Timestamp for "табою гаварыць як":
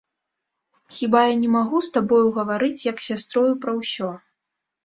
1.97-2.97